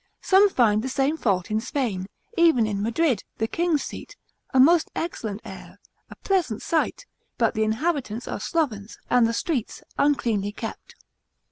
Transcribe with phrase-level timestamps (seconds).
[0.23, 4.15] Some find the same fault in Spain, even in Madrid, the king's seat,
[4.51, 5.77] a most excellent air,
[6.09, 7.05] a pleasant site;
[7.37, 10.95] but the inhabitants are slovens, and the streets uncleanly kept.